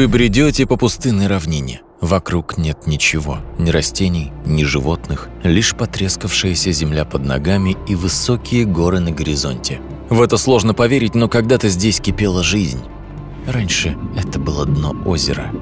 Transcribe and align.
Вы 0.00 0.08
бредете 0.08 0.66
по 0.66 0.78
пустынной 0.78 1.26
равнине. 1.26 1.82
Вокруг 2.00 2.56
нет 2.56 2.86
ничего, 2.86 3.40
ни 3.58 3.68
растений, 3.68 4.32
ни 4.46 4.64
животных, 4.64 5.28
лишь 5.42 5.74
потрескавшаяся 5.74 6.72
земля 6.72 7.04
под 7.04 7.26
ногами 7.26 7.76
и 7.86 7.94
высокие 7.94 8.64
горы 8.64 9.00
на 9.00 9.10
горизонте. 9.10 9.78
В 10.08 10.22
это 10.22 10.38
сложно 10.38 10.72
поверить, 10.72 11.14
но 11.14 11.28
когда-то 11.28 11.68
здесь 11.68 12.00
кипела 12.00 12.42
жизнь. 12.42 12.80
Раньше 13.46 13.94
это 14.16 14.38
было 14.38 14.64
дно 14.64 14.96
озера. 15.04 15.52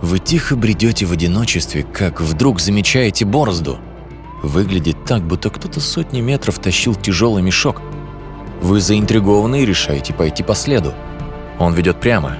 Вы 0.00 0.18
тихо 0.18 0.56
бредете 0.56 1.04
в 1.04 1.12
одиночестве, 1.12 1.82
как 1.82 2.22
вдруг 2.22 2.60
замечаете 2.60 3.26
борозду. 3.26 3.78
Выглядит 4.42 5.04
так, 5.04 5.22
будто 5.22 5.50
кто-то 5.50 5.80
сотни 5.80 6.22
метров 6.22 6.58
тащил 6.58 6.94
тяжелый 6.94 7.42
мешок. 7.42 7.82
Вы 8.62 8.80
заинтригованы 8.80 9.60
и 9.60 9.66
решаете 9.66 10.14
пойти 10.14 10.42
по 10.42 10.54
следу. 10.54 10.94
Он 11.58 11.74
ведет 11.74 12.00
прямо, 12.00 12.38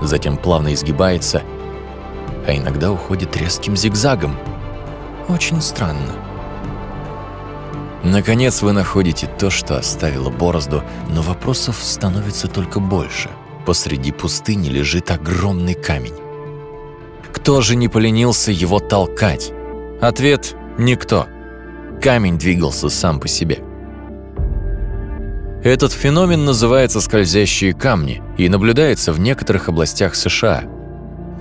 затем 0.00 0.36
плавно 0.36 0.74
изгибается, 0.74 1.42
а 2.46 2.54
иногда 2.54 2.92
уходит 2.92 3.36
резким 3.36 3.76
зигзагом. 3.76 4.36
Очень 5.28 5.60
странно. 5.60 6.14
Наконец 8.04 8.62
вы 8.62 8.72
находите 8.72 9.26
то, 9.26 9.50
что 9.50 9.76
оставило 9.76 10.30
борозду, 10.30 10.84
но 11.08 11.22
вопросов 11.22 11.76
становится 11.82 12.46
только 12.46 12.78
больше. 12.78 13.30
Посреди 13.64 14.12
пустыни 14.12 14.68
лежит 14.68 15.10
огромный 15.10 15.74
камень. 15.74 16.14
Кто 17.32 17.60
же 17.60 17.74
не 17.74 17.88
поленился 17.88 18.52
его 18.52 18.78
толкать? 18.78 19.52
Ответ– 20.00 20.54
никто. 20.78 21.26
Камень 22.00 22.38
двигался 22.38 22.88
сам 22.88 23.18
по 23.18 23.26
себе. 23.26 23.65
Этот 25.66 25.92
феномен 25.92 26.44
называется 26.44 27.00
скользящие 27.00 27.74
камни 27.74 28.22
и 28.38 28.48
наблюдается 28.48 29.12
в 29.12 29.18
некоторых 29.18 29.68
областях 29.68 30.14
США. 30.14 30.62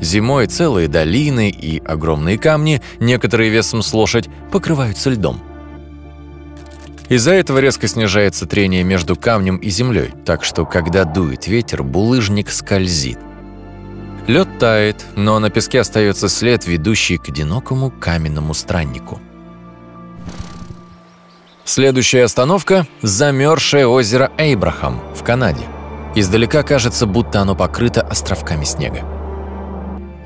Зимой 0.02 0.48
целые 0.48 0.88
долины 0.88 1.52
и 1.52 1.80
огромные 1.86 2.40
камни, 2.40 2.82
некоторые 3.00 3.52
весом 3.52 3.84
с 3.84 3.94
лошадь, 3.94 4.28
покрываются 4.52 5.12
льдом. 5.12 5.40
Из-за 7.08 7.34
этого 7.34 7.60
резко 7.60 7.88
снижается 7.88 8.48
трение 8.48 8.84
между 8.84 9.16
камнем 9.16 9.58
и 9.58 9.70
землей, 9.70 10.10
так 10.26 10.44
что 10.44 10.66
когда 10.66 11.04
дует 11.04 11.46
ветер, 11.46 11.84
булыжник 11.84 12.50
скользит. 12.50 13.20
Лед 14.26 14.48
тает, 14.58 15.06
но 15.16 15.38
на 15.38 15.52
песке 15.52 15.82
остается 15.82 16.30
след, 16.30 16.66
ведущий 16.66 17.18
к 17.18 17.30
одинокому 17.30 17.92
каменному 17.92 18.56
страннику. 18.56 19.22
Следующая 21.66 22.24
остановка– 22.24 22.86
замерзшее 23.02 23.88
озеро 23.88 24.32
Эйбрахам 24.38 25.02
в 25.16 25.24
Канаде. 25.24 25.64
Издалека 26.14 26.62
кажется, 26.62 27.08
будто 27.08 27.42
оно 27.42 27.56
покрыто 27.56 28.02
островками 28.02 28.64
снега. 28.66 29.02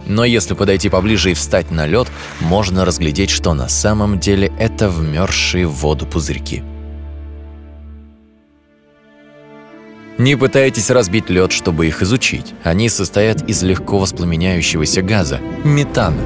Но 0.05 0.25
если 0.25 0.53
подойти 0.53 0.89
поближе 0.89 1.31
и 1.31 1.33
встать 1.33 1.71
на 1.71 1.85
лед, 1.85 2.09
можно 2.41 2.83
разглядеть, 2.83 3.29
что 3.29 3.53
на 3.53 3.69
самом 3.69 4.19
деле 4.19 4.51
это 4.59 4.89
вмерзшие 4.89 5.65
в 5.65 5.71
воду 5.75 6.05
пузырьки. 6.05 6.61
Не 10.17 10.35
пытайтесь 10.35 10.89
разбить 10.89 11.29
лед, 11.29 11.53
чтобы 11.53 11.87
их 11.87 12.01
изучить. 12.01 12.53
Они 12.65 12.89
состоят 12.89 13.47
из 13.47 13.63
легко 13.63 13.97
воспламеняющегося 13.97 15.01
газа– 15.01 15.39
метана. 15.63 16.21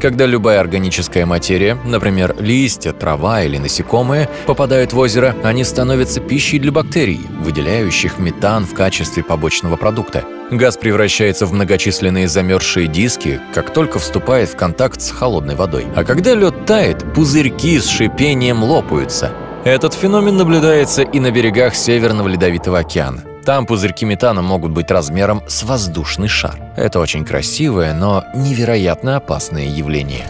Когда 0.00 0.26
любая 0.26 0.60
органическая 0.60 1.26
материя, 1.26 1.76
например, 1.84 2.36
листья, 2.38 2.92
трава 2.92 3.42
или 3.42 3.58
насекомые, 3.58 4.28
попадают 4.46 4.92
в 4.92 4.98
озеро, 4.98 5.34
они 5.42 5.64
становятся 5.64 6.20
пищей 6.20 6.60
для 6.60 6.70
бактерий, 6.70 7.20
выделяющих 7.40 8.18
метан 8.18 8.64
в 8.64 8.74
качестве 8.74 9.24
побочного 9.24 9.76
продукта. 9.76 10.24
Газ 10.52 10.76
превращается 10.76 11.46
в 11.46 11.52
многочисленные 11.52 12.28
замерзшие 12.28 12.86
диски, 12.86 13.40
как 13.52 13.72
только 13.72 13.98
вступает 13.98 14.48
в 14.48 14.56
контакт 14.56 15.00
с 15.00 15.10
холодной 15.10 15.56
водой. 15.56 15.86
А 15.96 16.04
когда 16.04 16.34
лед 16.34 16.64
тает, 16.64 17.12
пузырьки 17.12 17.78
с 17.78 17.88
шипением 17.88 18.62
лопаются. 18.62 19.32
Этот 19.64 19.94
феномен 19.94 20.36
наблюдается 20.36 21.02
и 21.02 21.18
на 21.18 21.30
берегах 21.32 21.74
Северного 21.74 22.28
Ледовитого 22.28 22.78
океана. 22.78 23.27
Там 23.48 23.64
пузырьки 23.64 24.04
метана 24.04 24.42
могут 24.42 24.72
быть 24.72 24.90
размером 24.90 25.42
с 25.48 25.62
воздушный 25.62 26.28
шар. 26.28 26.60
Это 26.76 27.00
очень 27.00 27.24
красивое, 27.24 27.94
но 27.94 28.24
невероятно 28.34 29.16
опасное 29.16 29.64
явление. 29.64 30.26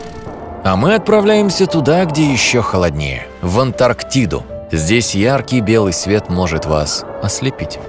А 0.62 0.76
мы 0.76 0.94
отправляемся 0.94 1.66
туда, 1.66 2.04
где 2.04 2.30
еще 2.30 2.62
холоднее, 2.62 3.26
в 3.42 3.58
Антарктиду. 3.58 4.46
Здесь 4.70 5.16
яркий 5.16 5.58
белый 5.58 5.92
свет 5.92 6.28
может 6.28 6.64
вас 6.64 7.04
ослепить. 7.20 7.80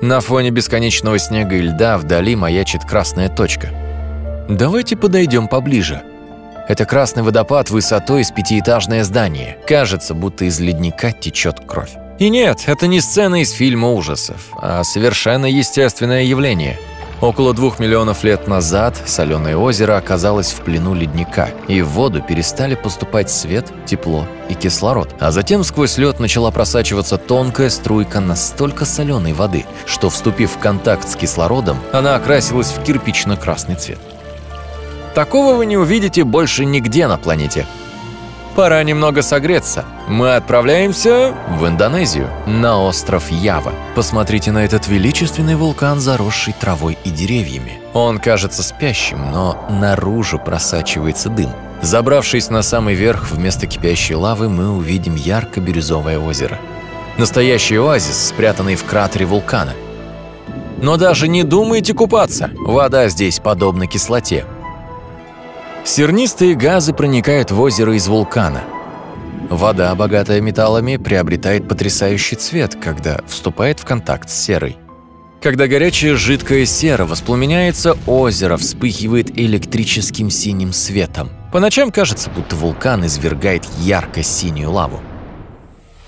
На 0.00 0.20
фоне 0.20 0.48
бесконечного 0.48 1.18
снега 1.18 1.54
и 1.56 1.60
льда 1.60 1.98
вдали 1.98 2.34
маячит 2.34 2.86
красная 2.86 3.28
точка. 3.28 3.68
Давайте 4.48 4.96
подойдем 4.96 5.48
поближе. 5.48 6.00
Это 6.66 6.86
красный 6.86 7.22
водопад 7.22 7.68
высотой 7.68 8.24
с 8.24 8.30
пятиэтажное 8.30 9.04
здание. 9.04 9.58
Кажется, 9.68 10.14
будто 10.14 10.46
из 10.46 10.58
ледника 10.60 11.12
течет 11.12 11.60
кровь. 11.66 11.90
И 12.18 12.28
нет, 12.28 12.64
это 12.66 12.86
не 12.86 13.00
сцена 13.00 13.42
из 13.42 13.50
фильма 13.52 13.90
ужасов, 13.90 14.48
а 14.60 14.84
совершенно 14.84 15.46
естественное 15.46 16.22
явление. 16.24 16.78
Около 17.20 17.54
двух 17.54 17.78
миллионов 17.78 18.24
лет 18.24 18.48
назад 18.48 19.00
соленое 19.06 19.56
озеро 19.56 19.96
оказалось 19.96 20.50
в 20.50 20.60
плену 20.62 20.92
ледника, 20.92 21.50
и 21.68 21.80
в 21.80 21.90
воду 21.90 22.20
перестали 22.20 22.74
поступать 22.74 23.30
свет, 23.30 23.72
тепло 23.86 24.26
и 24.48 24.54
кислород. 24.54 25.14
А 25.20 25.30
затем 25.30 25.62
сквозь 25.62 25.98
лед 25.98 26.18
начала 26.18 26.50
просачиваться 26.50 27.18
тонкая 27.18 27.70
струйка 27.70 28.18
настолько 28.18 28.84
соленой 28.84 29.34
воды, 29.34 29.66
что, 29.86 30.10
вступив 30.10 30.50
в 30.50 30.58
контакт 30.58 31.08
с 31.08 31.14
кислородом, 31.14 31.78
она 31.92 32.16
окрасилась 32.16 32.72
в 32.72 32.82
кирпично-красный 32.82 33.76
цвет. 33.76 34.00
Такого 35.14 35.54
вы 35.54 35.66
не 35.66 35.76
увидите 35.76 36.24
больше 36.24 36.64
нигде 36.64 37.06
на 37.06 37.18
планете– 37.18 37.66
Пора 38.54 38.82
немного 38.82 39.22
согреться. 39.22 39.86
Мы 40.08 40.34
отправляемся 40.34 41.34
в 41.58 41.66
Индонезию, 41.66 42.28
на 42.46 42.82
остров 42.82 43.30
Ява. 43.30 43.72
Посмотрите 43.94 44.52
на 44.52 44.64
этот 44.64 44.88
величественный 44.88 45.56
вулкан, 45.56 46.00
заросший 46.00 46.52
травой 46.52 46.98
и 47.04 47.10
деревьями. 47.10 47.80
Он 47.94 48.18
кажется 48.18 48.62
спящим, 48.62 49.30
но 49.30 49.66
наружу 49.70 50.38
просачивается 50.38 51.30
дым. 51.30 51.50
Забравшись 51.80 52.50
на 52.50 52.60
самый 52.62 52.94
верх 52.94 53.30
вместо 53.30 53.66
кипящей 53.66 54.16
лавы, 54.16 54.50
мы 54.50 54.70
увидим 54.70 55.16
ярко-бирюзовое 55.16 56.18
озеро. 56.18 56.58
Настоящий 57.16 57.76
оазис, 57.76 58.28
спрятанный 58.28 58.76
в 58.76 58.84
кратере 58.84 59.24
вулкана. 59.24 59.72
Но 60.82 60.98
даже 60.98 61.26
не 61.26 61.42
думайте 61.42 61.94
купаться. 61.94 62.50
Вода 62.54 63.08
здесь 63.08 63.38
подобна 63.38 63.86
кислоте. 63.86 64.44
Сернистые 65.84 66.54
газы 66.54 66.92
проникают 66.94 67.50
в 67.50 67.60
озеро 67.60 67.96
из 67.96 68.06
вулкана. 68.06 68.62
Вода, 69.50 69.94
богатая 69.94 70.40
металлами, 70.40 70.96
приобретает 70.96 71.68
потрясающий 71.68 72.36
цвет, 72.36 72.76
когда 72.76 73.20
вступает 73.26 73.80
в 73.80 73.84
контакт 73.84 74.30
с 74.30 74.34
серой. 74.34 74.76
Когда 75.42 75.66
горячая 75.66 76.14
жидкая 76.14 76.66
сера 76.66 77.04
воспламеняется, 77.04 77.98
озеро 78.06 78.56
вспыхивает 78.56 79.36
электрическим 79.36 80.30
синим 80.30 80.72
светом. 80.72 81.30
По 81.52 81.58
ночам 81.58 81.90
кажется, 81.90 82.30
будто 82.30 82.54
вулкан 82.54 83.04
извергает 83.04 83.64
ярко-синюю 83.80 84.70
лаву. 84.70 85.00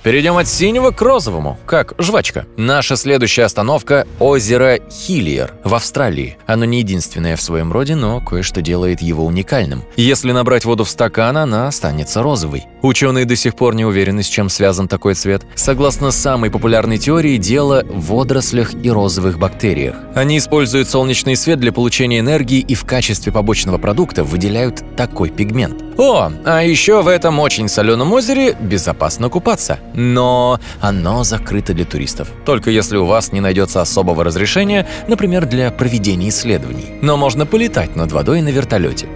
Перейдем 0.04 0.37
от 0.37 0.47
синего 0.47 0.91
к 0.91 1.00
розовому, 1.00 1.59
как 1.65 1.94
жвачка. 1.97 2.44
Наша 2.59 2.94
следующая 2.94 3.44
остановка– 3.44 4.06
озеро 4.19 4.78
Хиллиер 4.91 5.54
в 5.65 5.75
Австралии. 5.75 6.37
Оно 6.44 6.66
не 6.66 6.81
единственное 6.81 7.37
в 7.37 7.41
своем 7.41 7.72
роде, 7.72 7.94
но 7.94 8.20
кое-что 8.20 8.60
делает 8.60 9.00
его 9.00 9.25
уникальным. 9.25 9.82
Если 9.97 10.32
набрать 10.32 10.66
воду 10.66 10.84
в 10.84 10.91
стакан, 10.91 11.38
она 11.38 11.69
останется 11.69 12.22
розовой. 12.22 12.66
Ученые 12.82 13.25
до 13.25 13.34
сих 13.34 13.56
пор 13.56 13.75
не 13.75 13.87
уверены, 13.87 14.22
с 14.22 14.26
чем 14.26 14.50
связан 14.50 14.88
такой 14.88 15.15
цвет. 15.15 15.47
Согласно 15.54 16.10
самой 16.10 16.50
популярной 16.50 16.98
теории, 16.98 17.38
дело 17.38 17.83
в 17.89 18.09
водорослях 18.09 18.74
и 18.74 18.91
розовых 18.91 19.39
бактериях. 19.39 19.97
Они 20.15 20.36
используют 20.36 20.91
солнечный 20.91 21.34
свет 21.34 21.60
для 21.60 21.72
получения 21.72 22.18
энергии 22.18 22.60
и 22.60 22.74
в 22.74 22.84
качестве 22.84 23.33
побочного 23.33 23.78
продукта 23.78 24.22
выделяют 24.22 24.84
такой 24.98 25.30
пигмент. 25.30 25.83
О, 25.96 26.32
а 26.44 26.62
еще 26.62 27.02
в 27.02 27.08
этом 27.08 27.38
очень 27.38 27.68
соленом 27.68 28.12
озере 28.12 28.56
безопасно 28.58 29.28
купаться. 29.28 29.78
Но 29.94 30.58
оно 30.80 31.22
закрыто 31.22 31.72
для 31.72 31.84
туристов. 31.84 32.28
Только 32.44 32.70
если 32.70 32.96
у 32.96 33.06
вас 33.06 33.32
не 33.32 33.41
найдется 33.41 33.80
особого 33.80 34.24
разрешения, 34.24 34.86
например, 35.06 35.46
для 35.46 35.70
проведения 35.70 36.30
исследований. 36.30 36.98
Но 37.00 37.16
можно 37.16 37.46
полетать 37.46 37.94
над 37.94 38.10
водой 38.12 38.41
на 38.41 38.48
вертолете. 38.48 39.06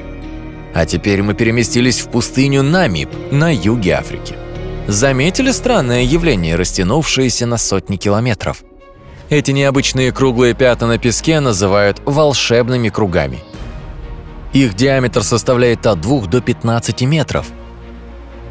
А 0.75 0.87
теперь 0.87 1.23
мы 1.23 1.35
переместились 1.35 2.01
в 2.01 2.09
пустыню 2.09 2.63
Намиб 2.63 3.09
на 3.33 3.53
юге 3.53 3.95
Африки. 3.95 4.37
Заметили 4.87 5.51
странное 5.51 6.03
явление, 6.03 6.55
растянувшееся 6.57 7.47
на 7.47 7.59
сотни 7.59 7.97
километров? 7.97 8.63
Эти 9.29 9.51
необычные 9.51 10.13
круглые 10.13 10.55
пятна 10.55 10.87
на 10.87 10.99
песке 10.99 11.41
называют 11.41 12.01
волшебными 12.07 12.89
кругами. 12.89 13.41
Их 14.53 14.75
диаметр 14.75 15.23
составляет 15.23 15.87
от 15.87 16.01
2 16.01 16.27
до 16.27 16.41
15 16.41 17.03
метров– 17.03 17.47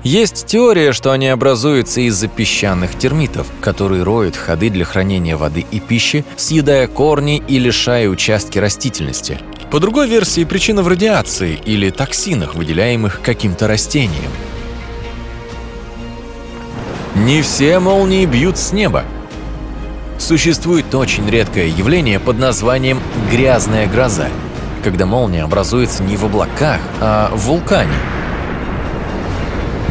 Есть 0.03 0.45
теория, 0.45 0.93
что 0.93 1.11
они 1.11 1.27
образуются 1.27 1.99
из-за 2.01 2.29
песчаных 2.29 2.97
термитов, 2.97 3.47
которые 3.59 4.03
роют 4.03 4.37
ходы 4.37 4.69
для 4.69 4.85
хранения 4.85 5.35
воды 5.35 5.65
и 5.69 5.81
пищи, 5.81 6.23
съедая 6.37 6.87
корни 6.87 7.43
и 7.45 7.59
лишая 7.59 8.07
участки 8.07 8.57
растительности. 8.57 9.39
По 9.69 9.81
другой 9.81 10.07
версии, 10.07 10.45
причина 10.45 10.81
в 10.81 10.87
радиации 10.87 11.59
или 11.65 11.89
токсинах, 11.89 12.55
выделяемых 12.55 13.21
каким-то 13.21 13.67
растением. 13.67 14.31
Не 17.15 17.41
все 17.41 17.79
молнии 17.79 18.25
бьют 18.25 18.57
с 18.57 18.71
неба. 18.71 19.03
Существует 20.19 20.95
очень 20.95 21.29
редкое 21.29 21.67
явление 21.67 22.19
под 22.19 22.39
названием 22.39 23.01
«грязная 23.29 23.87
гроза», 23.87 24.29
когда 24.87 25.05
молния 25.05 25.43
образуется 25.43 26.01
не 26.01 26.15
в 26.15 26.23
облаках, 26.23 26.79
а 27.01 27.29
в 27.33 27.47
вулкане– 27.47 27.91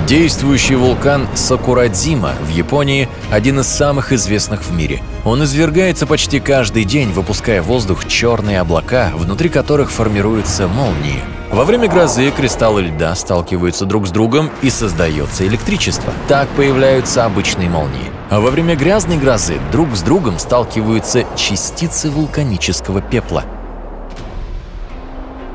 Действующий 0.07 0.77
вулкан 0.77 1.27
Сакурадзима 1.35 2.35
в 2.41 2.49
Японии– 2.49 3.09
один 3.33 3.59
из 3.59 3.67
самых 3.67 4.13
известных 4.13 4.63
в 4.63 4.73
мире. 4.73 5.03
Он 5.25 5.43
извергается 5.43 6.07
почти 6.07 6.39
каждый 6.39 6.85
день, 6.85 7.11
выпуская 7.11 7.61
в 7.61 7.67
воздух 7.67 8.07
черные 8.07 8.61
облака, 8.61 9.11
внутри 9.17 9.49
которых 9.49 9.91
формируются 9.91 10.69
молнии. 10.69 11.21
Во 11.51 11.65
время 11.65 11.89
грозы 11.89 12.31
кристаллы 12.31 12.83
льда 12.83 13.17
сталкиваются 13.17 13.85
друг 13.85 14.07
с 14.07 14.11
другом 14.11 14.49
и 14.63 14.71
создается 14.71 15.45
электричество. 15.45 16.13
Так 16.29 16.49
появляются 16.51 17.25
обычные 17.25 17.69
молнии. 17.69 18.13
А 18.31 18.39
во 18.39 18.53
время 18.53 18.77
грязной 18.77 19.17
грозы 19.17 19.59
друг 19.73 19.97
с 19.97 20.03
другом 20.03 20.39
сталкиваются 20.39 21.25
частицы 21.35 22.11
вулканического 22.11 23.01
пепла– 23.01 23.43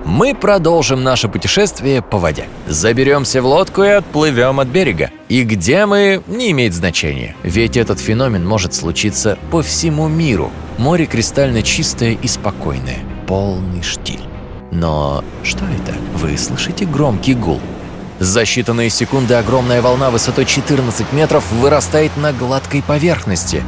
мы 0.05 0.33
продолжим 0.35 1.03
наше 1.03 1.27
путешествие 1.27 2.01
по 2.01 2.17
воде. 2.17 2.45
Заберемся 2.67 3.41
в 3.41 3.45
лодку 3.45 3.83
и 3.83 3.89
отплывем 3.89 4.59
от 4.59 4.67
берега. 4.67 5.11
И 5.29 5.43
где 5.43 5.85
мы, 5.85 6.21
не 6.27 6.51
имеет 6.51 6.73
значения, 6.73 7.35
ведь 7.43 7.77
этот 7.77 7.99
феномен 7.99 8.45
может 8.45 8.73
случиться 8.73 9.37
по 9.51 9.61
всему 9.61 10.07
миру. 10.07 10.51
Море 10.77 11.05
кристально 11.05 11.61
чистое 11.61 12.17
и 12.21 12.27
спокойное, 12.27 12.99
полный 13.27 13.83
штиль. 13.83 14.21
Но 14.71 15.23
что 15.43 15.65
это? 15.65 15.95
Вы 16.15 16.37
слышите 16.37 16.85
громкий 16.85 17.33
гул? 17.33 17.59
За 18.19 18.43
считанные 18.43 18.89
секунды 18.89 19.33
огромная 19.33 19.81
волна 19.81 20.11
высотой 20.11 20.45
14 20.45 21.11
метров 21.11 21.43
вырастает 21.51 22.15
на 22.17 22.33
гладкой 22.33 22.83
поверхности. 22.83 23.63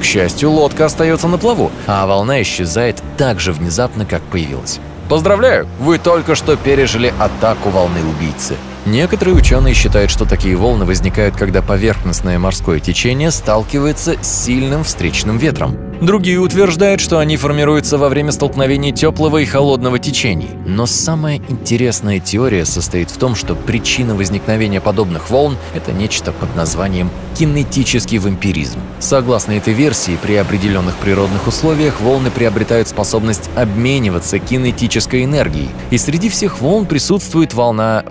К 0.00 0.04
счастью, 0.04 0.50
лодка 0.50 0.86
остается 0.86 1.28
на 1.28 1.38
плаву, 1.38 1.70
а 1.86 2.06
волна 2.06 2.40
исчезает 2.42 3.02
так 3.18 3.40
же 3.40 3.52
внезапно, 3.52 4.06
как 4.06 4.22
появилась. 4.22 4.80
Поздравляю, 5.10 5.66
вы 5.80 5.98
только 5.98 6.36
что 6.36 6.56
пережили 6.56 7.12
атаку 7.18 7.70
волны 7.70 7.98
убийцы. 8.04 8.56
Некоторые 8.86 9.36
ученые 9.36 9.74
считают, 9.74 10.10
что 10.10 10.24
такие 10.24 10.56
волны 10.56 10.84
возникают, 10.84 11.36
когда 11.36 11.62
поверхностное 11.62 12.38
морское 12.38 12.80
течение 12.80 13.30
сталкивается 13.30 14.16
с 14.22 14.44
сильным 14.44 14.84
встречным 14.84 15.38
ветром. 15.38 15.76
Другие 16.00 16.38
утверждают, 16.38 17.02
что 17.02 17.18
они 17.18 17.36
формируются 17.36 17.98
во 17.98 18.08
время 18.08 18.32
столкновений 18.32 18.90
теплого 18.90 19.36
и 19.36 19.44
холодного 19.44 19.98
течений. 19.98 20.48
Но 20.64 20.86
самая 20.86 21.42
интересная 21.48 22.20
теория 22.20 22.64
состоит 22.64 23.10
в 23.10 23.18
том, 23.18 23.34
что 23.34 23.54
причина 23.54 24.14
возникновения 24.14 24.80
подобных 24.80 25.28
волн– 25.28 25.58
это 25.74 25.92
нечто 25.92 26.32
под 26.32 26.56
названием 26.56 27.10
кинетический 27.38 28.16
вампиризм. 28.16 28.78
Согласно 28.98 29.52
этой 29.52 29.74
версии, 29.74 30.18
при 30.22 30.36
определенных 30.36 30.96
природных 30.96 31.46
условиях 31.46 32.00
волны 32.00 32.30
приобретают 32.30 32.88
способность 32.88 33.50
обмениваться 33.54 34.38
кинетической 34.38 35.24
энергией. 35.24 35.68
И 35.90 35.98
среди 35.98 36.30
всех 36.30 36.60
волн 36.62 36.86
присутствует 36.86 37.52
волна 37.52 38.04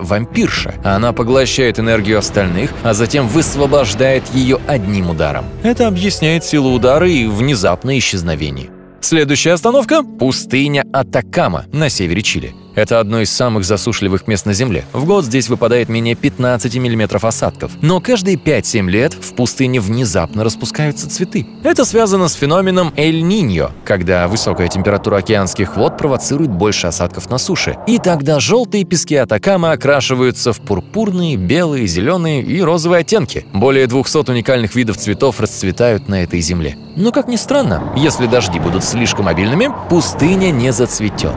вампирша. 0.64 0.80
Она 0.84 1.12
поглощает 1.12 1.78
энергию 1.78 2.18
остальных, 2.18 2.70
а 2.82 2.94
затем 2.94 3.28
высвобождает 3.28 4.24
ее 4.34 4.58
одним 4.66 5.10
ударом. 5.10 5.44
Это 5.62 5.86
объясняет 5.86 6.44
силу 6.44 6.72
удара 6.72 7.08
и 7.08 7.26
внезапное 7.26 7.98
исчезновение. 7.98 8.70
Следующая 9.00 9.52
остановка– 9.52 10.02
пустыня 10.18 10.84
Атакама 10.92 11.64
на 11.72 11.88
севере 11.88 12.22
Чили. 12.22 12.54
Это 12.80 12.98
одно 12.98 13.20
из 13.20 13.30
самых 13.30 13.66
засушливых 13.66 14.26
мест 14.26 14.46
на 14.46 14.54
Земле. 14.54 14.86
В 14.94 15.04
год 15.04 15.26
здесь 15.26 15.50
выпадает 15.50 15.90
менее 15.90 16.14
15 16.14 16.76
мм 16.76 17.18
осадков. 17.26 17.72
Но 17.82 18.00
каждые 18.00 18.38
5-7 18.38 18.88
лет 18.88 19.12
в 19.12 19.34
пустыне 19.34 19.80
внезапно 19.80 20.44
распускаются 20.44 21.10
цветы. 21.10 21.46
Это 21.62 21.84
связано 21.84 22.28
с 22.28 22.32
феноменом 22.32 22.94
Эль-Ниньо, 22.96 23.72
когда 23.84 24.26
высокая 24.28 24.68
температура 24.68 25.18
океанских 25.18 25.76
вод 25.76 25.98
провоцирует 25.98 26.52
больше 26.52 26.86
осадков 26.86 27.28
на 27.28 27.36
суше. 27.36 27.76
И 27.86 27.98
тогда 27.98 28.40
желтые 28.40 28.84
пески 28.84 29.14
Атакама 29.14 29.72
окрашиваются 29.72 30.54
в 30.54 30.60
пурпурные, 30.62 31.36
белые, 31.36 31.86
зеленые 31.86 32.40
и 32.40 32.62
розовые 32.62 33.00
оттенки. 33.00 33.44
Более 33.52 33.88
200 33.88 34.30
уникальных 34.30 34.74
видов 34.74 34.96
цветов 34.96 35.38
расцветают 35.38 36.08
на 36.08 36.22
этой 36.22 36.40
земле. 36.40 36.78
Но, 36.96 37.12
как 37.12 37.28
ни 37.28 37.36
странно, 37.36 37.92
если 37.94 38.24
дожди 38.24 38.58
будут 38.58 38.84
слишком 38.84 39.28
обильными, 39.28 39.68
пустыня 39.90 40.50
не 40.50 40.72
зацветет. 40.72 41.34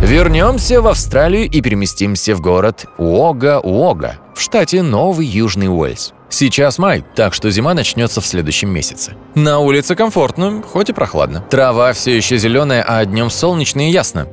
Вернемся 0.00 0.80
в 0.80 0.86
Австралию 0.86 1.50
и 1.50 1.60
переместимся 1.60 2.34
в 2.36 2.40
город 2.40 2.86
Уога-Уога 2.98 4.20
в 4.32 4.40
штате 4.40 4.82
Новый 4.82 5.26
Южный 5.26 5.68
Уэльс. 5.68 6.14
Сейчас 6.30 6.78
май, 6.78 7.04
так 7.16 7.34
что 7.34 7.50
зима 7.50 7.74
начнется 7.74 8.20
в 8.20 8.26
следующем 8.26 8.70
месяце. 8.70 9.14
На 9.34 9.58
улице 9.58 9.96
комфортно, 9.96 10.62
хоть 10.62 10.90
и 10.90 10.92
прохладно. 10.92 11.44
Трава 11.50 11.92
все 11.92 12.16
еще 12.16 12.38
зеленая, 12.38 12.84
а 12.86 13.04
днем 13.04 13.28
солнечно 13.28 13.88
и 13.88 13.90
ясно. 13.90 14.28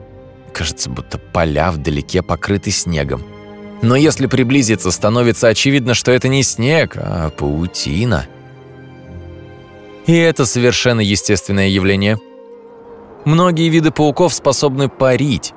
Кажется, 0.54 0.90
будто 0.90 1.18
поля 1.18 1.72
вдалеке 1.72 2.22
покрыты 2.22 2.70
снегом. 2.70 3.24
Но 3.82 3.96
если 3.96 4.28
приблизиться, 4.28 4.92
становится 4.92 5.48
очевидно, 5.48 5.96
что 5.96 6.12
это 6.12 6.28
не 6.28 6.44
снег, 6.44 6.94
а 6.96 7.32
паутина. 7.32 8.28
И 10.06 10.16
это 10.16 10.46
совершенно 10.46 11.02
естественное 11.02 11.70
явление– 11.70 12.20
Многие 13.26 13.70
виды 13.70 13.90
пауков 13.90 14.36
способны 14.36 14.88
парить. 14.88 15.55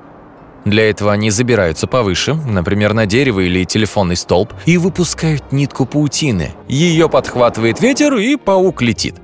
Для 0.65 0.89
этого 0.89 1.11
они 1.11 1.31
забираются 1.31 1.87
повыше, 1.87 2.33
например, 2.33 2.93
на 2.93 3.05
дерево 3.05 3.39
или 3.41 3.63
телефонный 3.63 4.15
столб, 4.15 4.53
и 4.65 4.77
выпускают 4.77 5.51
нитку 5.51 5.85
паутины. 5.85 6.51
Ее 6.67 7.09
подхватывает 7.09 7.79
ветер, 7.81 8.15
и 8.15 8.35
паук 8.35 8.81
летит. 8.81 9.15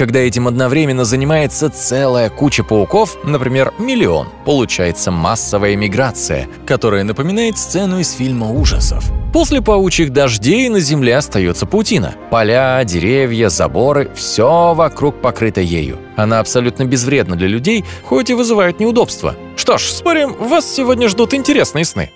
Когда 0.00 0.20
этим 0.20 0.48
одновременно 0.48 1.04
занимается 1.04 1.68
целая 1.68 2.30
куча 2.30 2.64
пауков, 2.64 3.18
например, 3.22 3.74
миллион, 3.78 4.28
получается 4.46 5.10
массовая 5.10 5.76
миграция, 5.76 6.48
которая 6.64 7.04
напоминает 7.04 7.58
сцену 7.58 7.98
из 7.98 8.12
фильма 8.12 8.50
ужасов. 8.50 9.04
После 9.34 9.60
паучьих 9.60 10.10
дождей 10.10 10.70
на 10.70 10.80
земле 10.80 11.18
остается 11.18 11.66
паутина. 11.66 12.14
Поля, 12.30 12.82
деревья, 12.82 13.50
заборы– 13.50 14.10
все 14.14 14.72
вокруг 14.72 15.20
покрыто 15.20 15.60
ею. 15.60 15.98
Она 16.16 16.40
абсолютно 16.40 16.86
безвредна 16.86 17.36
для 17.36 17.48
людей, 17.48 17.84
хоть 18.02 18.30
и 18.30 18.34
вызывает 18.34 18.80
неудобства. 18.80 19.36
Что 19.54 19.76
ж, 19.76 19.82
спорим, 19.82 20.32
вас 20.32 20.64
сегодня 20.64 21.10
ждут 21.10 21.34
интересные 21.34 21.84
сны. 21.84 22.10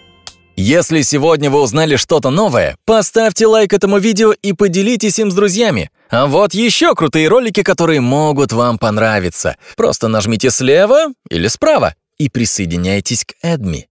Если 0.56 1.02
сегодня 1.02 1.50
вы 1.50 1.61
узнали 1.61 1.96
что-то 1.96 2.30
новое, 2.30 2.76
поставьте 2.84 3.46
лайк 3.46 3.73
этому 3.73 3.99
видео 3.99 4.32
и 4.32 4.52
поделитесь 4.52 5.18
им 5.18 5.30
с 5.30 5.34
друзьями. 5.34 5.90
А 6.11 6.26
вот 6.26 6.54
еще 6.54 6.94
крутые 6.94 7.26
ролики, 7.28 7.62
которые 7.62 8.00
могут 8.00 8.52
вам 8.52 8.78
понравиться. 8.78 9.56
Просто 9.76 10.06
нажмите 10.06 10.50
слева 10.50 11.08
или 11.28 11.49
справа 11.49 11.94
и 12.18 12.28
присоединяйтесь 12.28 13.25
к 13.25 13.34
Эдми. 13.42 13.88